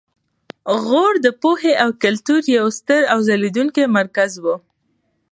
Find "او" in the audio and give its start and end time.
1.83-1.89, 3.13-3.19